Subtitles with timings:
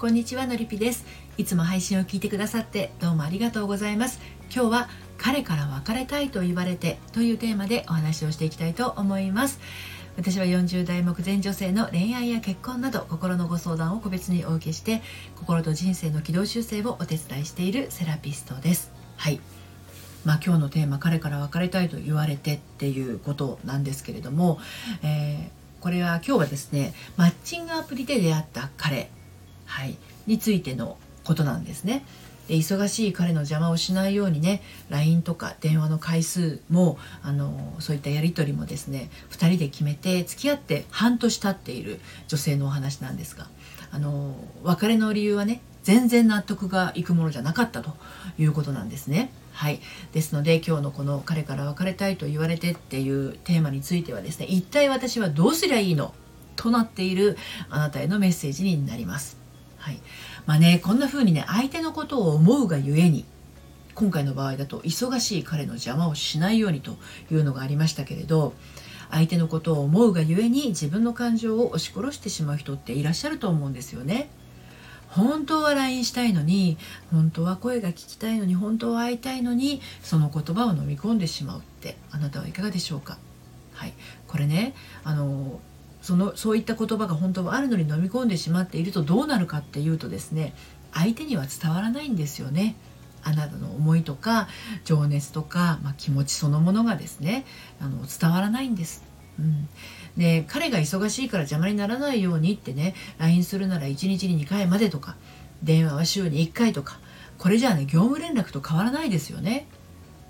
[0.00, 1.04] こんにちはのりぴです。
[1.36, 4.18] いつも配信を聞いてくださってどうもありがとうございます。
[4.50, 4.88] 今日は
[5.18, 9.60] 彼から別れたいと言われてというテーマでお話をしていきたいと思います。
[10.16, 15.02] 私は40代目前女性の恋愛や結婚など心のご相談を個別にお受けして
[15.36, 18.92] 心と人生の軌道修正をお手伝いしているセラピストです。
[19.18, 19.38] はい。
[20.24, 24.60] まあ、今日のテーマ「彼から別れたいと言われて」っていうことなんですけれども、
[25.02, 29.10] えー、これは今日はですねマッチングアプリで出会った彼、
[29.70, 32.04] はい、についてのことなんですね。
[32.48, 43.46] で忙しい彼の邪魔をしないようにね LINE とか電話の回数もあのそういったやり取りもですね2人で決めて付き合って半年経っている女性のお話なんですが
[43.92, 44.34] あの
[44.64, 47.92] 別れの理由はね全然納得がいくものじゃなかったと
[48.36, 49.30] いうことなんですね。
[49.52, 49.80] はい、
[50.12, 56.14] ですので今日のこの「彼から別れたいと言われて」っていうテーマについてはですね一体私はどうすりゃいいの？
[56.56, 57.38] となっている
[57.70, 59.39] あなたへのメッセージになります。
[59.80, 60.00] はい、
[60.46, 63.24] まあねこんな風にね相手のことを思うがゆえに
[63.94, 66.96] 今回の場合だと忙しい彼の邪魔をしないようにと
[67.30, 68.52] いうのがありましたけれど
[69.10, 74.30] 相手のことを思うがゆえに自分の感情を押し殺してしまう人っていらっしゃると思うんですよね。
[75.08, 76.78] 本当は LINE したいのに
[77.10, 83.18] 本当は声が聞きたいのに本当は会いたいのにその言葉を飲み込んでしまうってあなたはいかがでしょうか。
[83.72, 83.92] はい。
[84.28, 85.60] これねあの
[86.02, 90.54] そのそういった言葉が本当はあるのに飲み込んでしまっているとどうなるかっていうとですね
[90.92, 92.76] 相手には伝わらないんですよね。
[93.22, 94.48] あなたの思いとか
[94.84, 97.44] 情熱とか、まあ、気持ちそのものがですね
[97.78, 99.04] あの伝わらないんです。
[99.38, 99.68] うん、
[100.16, 105.16] で彼が忙しいから邪魔にならないようにってね LINE するなら1日に2回までとか
[105.62, 106.98] 電話は週に1回とか
[107.38, 109.66] これじゃあね業務連絡と変わらないですよね。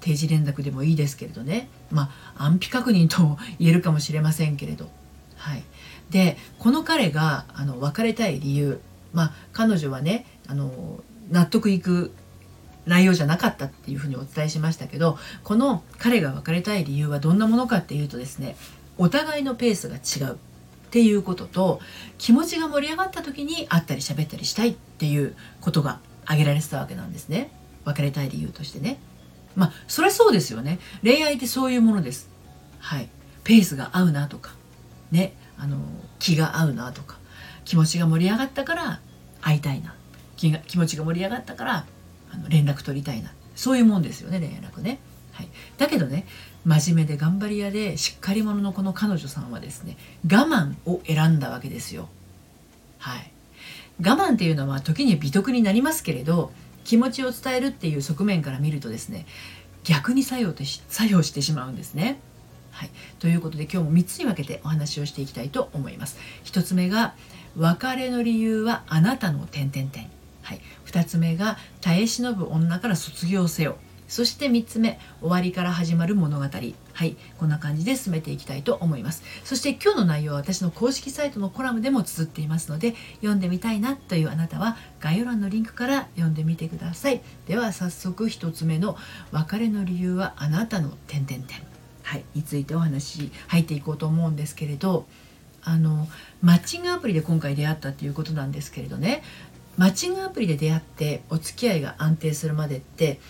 [0.00, 4.88] 定時連絡でもいいですけれどねまあ安否確認とも言えるかもしれませんけれど
[5.40, 5.62] はい、
[6.10, 8.80] でこの彼があの別れたい理由
[9.14, 12.12] まあ彼女はねあの納得いく
[12.86, 18.56] 内容じゃなかったっていうふうにお伝えしましたけどこの彼が別れたい理由はどんなものかっていうとですね
[18.98, 20.38] お互いのペースが違うっ
[20.90, 21.80] ていうことと
[22.18, 27.50] 気持ちが盛り上がった時に会ったり喋ったりしたいっていうことが挙げられてたわけなんですね。
[27.84, 28.98] 別れたい理由としてね。
[29.56, 30.80] まあそりゃそうですよね。
[31.02, 32.28] 恋愛ってそういうものです。
[32.78, 33.08] はい。
[33.44, 34.52] ペースが合うなとか
[35.10, 35.76] ねあの
[36.18, 37.18] 気が合うなとか
[37.64, 39.00] 気持ちが盛り上がったから
[39.40, 39.94] 会いたいな
[40.36, 41.86] 気が気持ちが盛り上がったから
[42.32, 44.98] あの連絡取りたいなそういうもんですよね連絡ね。
[45.32, 45.48] はい、
[45.78, 46.26] だけどね
[46.64, 49.96] 真面目で頑張り屋でしっかり者のこの彼女さんはですね
[50.30, 52.08] 我慢を選んだわけですよ。
[52.98, 53.30] はい、
[54.02, 56.52] 我慢っていうのは時に美徳になりますけれど
[56.84, 59.26] 気持ちを伝えるっていう側面から見るとですね
[59.84, 60.52] 逆に作用
[60.88, 62.18] 作用してしまうんですね。
[62.70, 66.18] はい、ということで今日も3つに分けてお話をしていきたいと思います。
[66.44, 67.14] 1つ目が
[67.56, 70.08] 別れの理由はあなたの点々点。
[70.42, 73.76] はい、2つ目が耐え忍ぶ女から卒業せよ。
[74.10, 76.44] そして3つ目終わりから始まる物語。
[76.44, 77.16] はい。
[77.38, 79.22] こんな感じで進めていきたいと思います。
[79.44, 87.22] そして今日の内容は私の公式サイトのコラムでも綴っていますので読んでみたいなというあなたは概要欄のリンクから読んでみてください。
[87.46, 88.96] では早速1つ目の
[89.30, 91.69] 別れの理由はあなたの点々点。
[92.10, 95.06] はい、についてお話入っていこうと思うんですけれど
[95.62, 96.08] あの
[96.42, 99.22] マッチングアプリで今回出会ったっていうことなんですけれどね
[99.76, 103.20] マッチングアプリで出会ってお付き合いが安定するまでって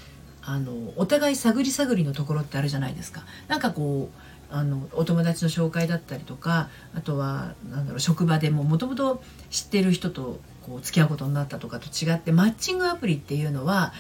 [0.41, 3.27] あのお互い探り探りのところってあるじゃないですか。
[3.49, 13.93] なんかこうあのお友達の紹介だったりとかあとはなんだろう職場でももともと知ってる人とこう付き合うことになったとかと違ってマッチングアプリっていうのは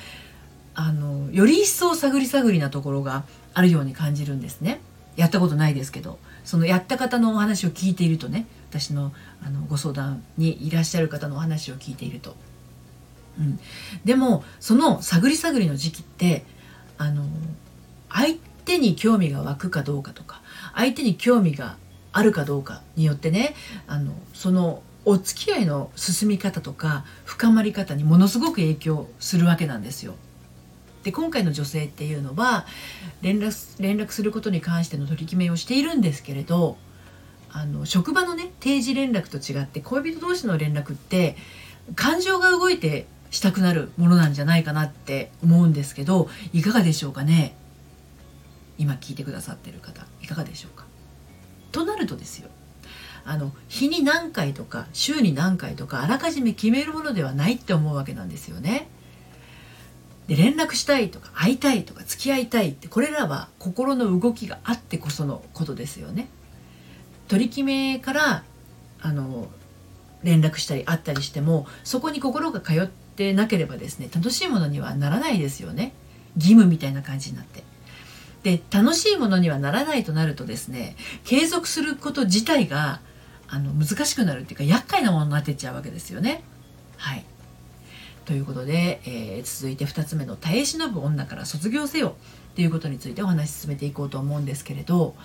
[0.75, 4.81] あのより一層探り探りなところがあるように感じるんですね。
[5.17, 9.13] やったことないですけどそのやった方のお話を聞いているとね私の
[9.45, 12.37] あのご相談にいらっしゃる方のお話を聞いていると。
[13.39, 13.61] うん、
[14.05, 16.45] でもその探り探りの時期って
[16.99, 17.25] あの
[18.09, 20.43] 相手に興味が湧くかどうかとか
[20.75, 21.77] 相手に興味が
[22.13, 23.55] あるかどうかによってね
[23.87, 30.15] あのそのお付き合いの進み方とか深まり方にものすごく影響するわけなんですよ。
[31.03, 32.67] で今回の女性っていうのは
[33.23, 36.77] 連絡連絡することに関しての取り決めをしているんですけれど
[37.53, 41.37] あの職場のね定時連絡と違って恋人同士の連絡って
[41.95, 47.57] 感情が動いてしたくなるものなんじゃないかなって思うんですけどいかがでしょうかね？
[48.77, 50.85] 今聞いてくださってる方いかがでしょうか？
[51.73, 52.49] となるとですよ。
[53.25, 58.89] あの日に何回とか週に何回とかあらかじめ決めるものではないって思うわけなんですよね。
[60.31, 66.29] で連絡したいとか会いたいとか付き合いたいってこれらは心の動きがあってこそのことですよね。
[67.27, 68.45] 取り決めから
[69.01, 69.49] あの
[70.23, 75.95] 連絡したり会ったりしてもそこに心が通ってなければですね楽しいものにはならないですよね。
[76.37, 77.65] 義務みたいな感じになって。
[78.45, 80.95] で楽しいものにはならないとなるとですね
[81.25, 83.01] 継続すること自体が
[83.49, 86.45] あの難しくなるっていうか厄介なものになってっちゃうわけですよね。
[86.99, 87.25] はい。
[88.31, 92.15] ということで、えー、続いて2つ目の耐え忍ぶ女から卒業せよ
[92.53, 95.17] っていうことについてお話し進めていこうと思うんですけれど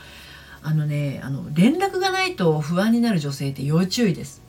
[0.64, 4.42] あのねあの連絡がないと不安になる女性って要注意です。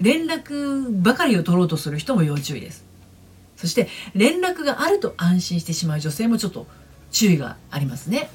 [0.00, 2.86] 連絡ばかりを取ろうとする人も要注意です。
[3.56, 6.66] そして連絡があると安心してしまう女性もちょっと
[7.10, 8.30] 注意がありますね。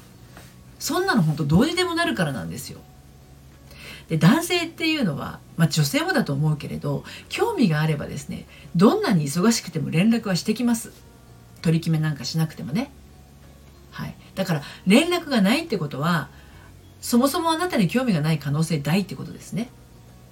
[0.78, 2.78] そんなの本当どうにでもなるからなんですよ。
[4.08, 8.46] で男性っていうのは、まあ、女性もだと思うけれど興味があればですね
[8.76, 10.92] どんなに忙しくても連絡はしてきます
[11.62, 12.90] 取り決めなんかしなくてもね
[13.90, 16.28] はいだから連絡がないってことは
[17.00, 19.70] そもそもあなたに興味がない可能性大ってことですね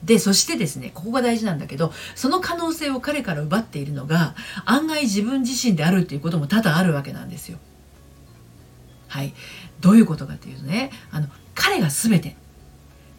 [0.04, 4.34] で、そしてですね、ここが大事なんだけど、その可能性を彼から奪っているのが、
[4.64, 7.58] 案外自分自身であるっていうことも多々あるわけなんですよ。
[9.06, 9.32] はい。
[9.80, 12.36] どういうことかっていうとね、あの、彼が全て。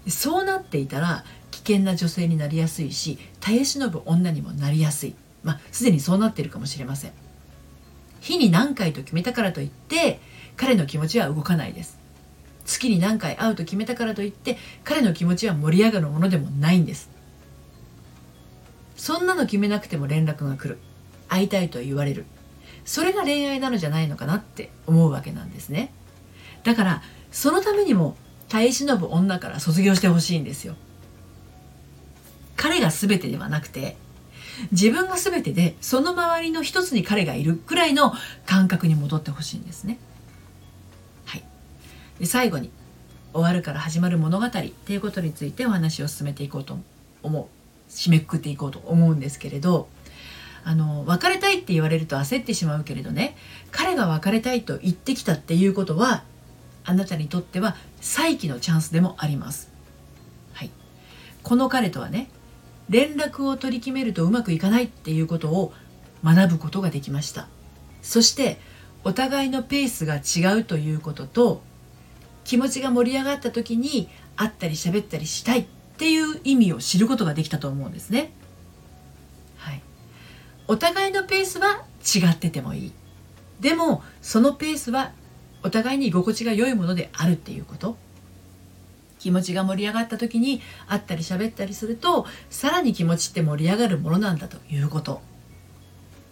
[0.07, 5.15] そうなっていたら、危険な女性になりやすいし、耐え忍ぶ女にもなりやすい。
[5.43, 7.11] まあ、すでにそうなっているかもしれません。
[8.21, 10.19] 日に何回と決めたからといって、
[10.55, 12.03] 彼の気持ちは動かないです。
[12.65, 17.09] 月に何回会うと決めたからといって彼の気持ちは盛り上がるものでもないんです
[18.95, 20.79] そんなの決めなくても連絡が来る
[21.27, 22.25] 会いたいと言われる
[22.85, 25.93] それが恋愛なのじゃないのかなって思うわけなんですね
[26.63, 27.01] だから
[27.31, 28.15] そのためにも
[28.53, 30.75] 耐え忍ぶ女から卒業してほしいんですよ。
[32.55, 33.97] 彼が全てではなくて
[34.71, 38.13] 自分が全てでその周りの一つに彼がいるくらいの
[38.45, 39.97] 感覚に戻ってほしいんですね。
[41.25, 41.43] はい。
[42.19, 42.69] で最後に
[43.33, 46.77] 終わるから始まる物語っていうことについてお話を進めていこうと
[47.23, 47.47] 思う
[47.89, 49.87] 締めくくっていこうと思うんですけれど
[50.63, 53.35] あの別れたいって言われると焦ってしまうけれどね
[53.71, 56.23] 彼が別れたいと言ってきたっていうことは
[56.85, 59.69] あなたにとっては再起のチャンスでもあります。
[60.53, 60.71] はい、
[61.41, 62.29] この彼とはね
[62.89, 65.73] 連絡を取り決めるとうまくいかないっていうことを
[66.23, 67.47] 学ぶことができました
[68.01, 68.59] そして
[69.03, 71.61] お互いのペースが違うということと
[72.43, 75.65] 気持ちが盛り上がった時に会ったり喋ったりしたいっ
[75.97, 78.33] ていう意味を知ることができたと思うんですね。
[79.57, 79.81] はい、
[80.67, 82.91] お互いのペースは違っててもいい。
[83.61, 85.13] でもそのペースは
[85.63, 87.97] お互いに居心地が良いものであるっていうこと。
[89.23, 95.21] 気持ちが盛り上がった時に会ったり喋ったりするとさらに気持ちって盛り上がるものなんだということ。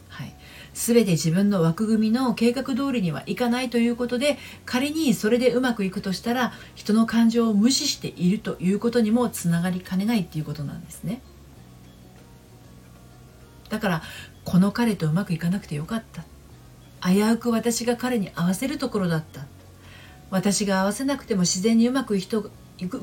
[0.09, 0.35] はい
[0.73, 11.21] 全て自分の枠組みの計画通りにはいかないということで仮にそれでうまくいくとしたら人の感情を無視しているということにもつながりかねないっていうことなんですね
[13.69, 14.01] だから
[14.45, 16.23] この彼とうまくいかなくてよかった
[17.03, 19.45] 危うく私が彼に合わせるところだった。
[20.29, 22.51] 私が合わせなくても自然にうまくいく人う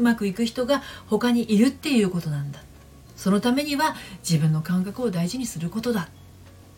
[0.01, 2.61] まくいく人が他にいるっていうことなんだ。
[3.17, 3.97] そのためには
[4.29, 6.03] 自分の感覚を大事にすることだ。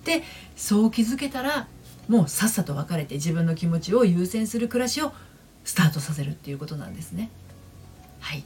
[0.01, 0.23] って
[0.57, 1.69] そう気づけたら
[2.09, 5.13] もうさっさと別れて自分の気持ちを優先する暮らしを
[5.65, 7.31] スタートさせるっていうことなんですね。
[8.21, 8.45] はい。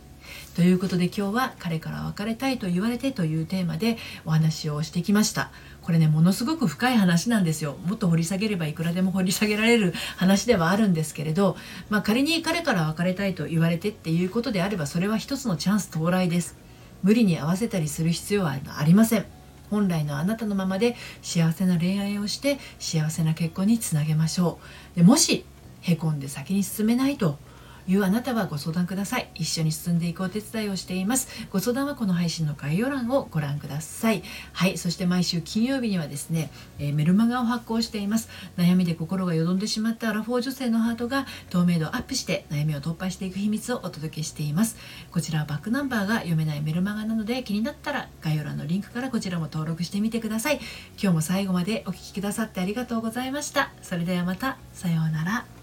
[0.55, 5.51] ということで今日は彼から別れたいと言われてというテーマでお話をしてきました。
[5.83, 7.77] これねものすごく深い話なんですよ。
[7.87, 11.57] もっと掘り下げればいくらでも掘り下げられる話ではあるんですけれど、
[11.91, 16.57] まあ、仮に彼から別れたいと言われてっていうことであればそれは一つのチャンス到来です。
[17.03, 19.27] 無理に合わせたりする必要はありません。
[19.71, 24.59] 本来のあなたのままで幸せな恋愛をして幸せな結婚につなげましょ
[24.95, 24.99] う。
[24.99, 25.45] でもし
[25.81, 27.39] へこんで先に進めないと
[27.87, 29.31] いうあなたはご相談ください。
[29.35, 31.29] 一緒に進んでいくお手伝いをしています。
[31.51, 34.23] ご相談はこの配信の概要欄をご覧ください。
[34.53, 38.29] はいそして毎週金曜日にはですね、えー、メルマガを発行しています。
[38.57, 44.77] 悩みで心がよどんでしまったアラフォー女性のハートが透明度アップして悩みを突破していく秘密をお届けしています。
[45.11, 50.61] こちらはバックナンバーが読めないメルマガなので気になったら概要欄のリンクからこちらも登録してみてください。
[51.01, 53.73] 今日も最後までお聴きくださってありがとうございました。
[53.83, 54.59] それではまた。
[54.73, 55.54] さようなら。